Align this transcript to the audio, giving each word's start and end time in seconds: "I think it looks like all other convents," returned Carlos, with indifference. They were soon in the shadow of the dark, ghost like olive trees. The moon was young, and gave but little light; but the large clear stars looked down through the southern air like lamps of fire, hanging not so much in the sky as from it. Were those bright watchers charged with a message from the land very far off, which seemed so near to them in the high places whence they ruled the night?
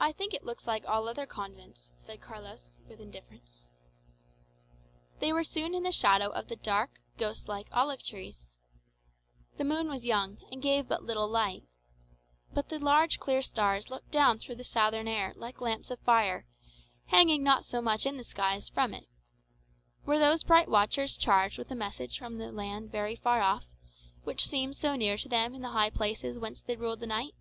"I 0.00 0.10
think 0.12 0.32
it 0.32 0.42
looks 0.46 0.66
like 0.66 0.86
all 0.86 1.06
other 1.06 1.26
convents," 1.26 1.92
returned 2.00 2.22
Carlos, 2.22 2.80
with 2.88 2.98
indifference. 2.98 3.68
They 5.18 5.34
were 5.34 5.44
soon 5.44 5.74
in 5.74 5.82
the 5.82 5.92
shadow 5.92 6.30
of 6.30 6.48
the 6.48 6.56
dark, 6.56 6.98
ghost 7.18 7.46
like 7.46 7.68
olive 7.72 8.02
trees. 8.02 8.56
The 9.58 9.64
moon 9.66 9.90
was 9.90 10.06
young, 10.06 10.38
and 10.50 10.62
gave 10.62 10.88
but 10.88 11.02
little 11.04 11.28
light; 11.28 11.64
but 12.54 12.70
the 12.70 12.78
large 12.78 13.18
clear 13.20 13.42
stars 13.42 13.90
looked 13.90 14.10
down 14.12 14.38
through 14.38 14.54
the 14.54 14.64
southern 14.64 15.08
air 15.08 15.34
like 15.36 15.60
lamps 15.60 15.90
of 15.90 16.00
fire, 16.00 16.46
hanging 17.08 17.42
not 17.42 17.66
so 17.66 17.82
much 17.82 18.06
in 18.06 18.16
the 18.16 18.24
sky 18.24 18.54
as 18.54 18.70
from 18.70 18.94
it. 18.94 19.04
Were 20.06 20.18
those 20.18 20.42
bright 20.42 20.70
watchers 20.70 21.18
charged 21.18 21.58
with 21.58 21.70
a 21.70 21.74
message 21.74 22.18
from 22.18 22.38
the 22.38 22.50
land 22.50 22.90
very 22.92 23.16
far 23.16 23.42
off, 23.42 23.66
which 24.24 24.46
seemed 24.46 24.74
so 24.74 24.96
near 24.96 25.18
to 25.18 25.28
them 25.28 25.54
in 25.54 25.60
the 25.60 25.72
high 25.72 25.90
places 25.90 26.38
whence 26.38 26.62
they 26.62 26.76
ruled 26.76 27.00
the 27.00 27.06
night? 27.06 27.34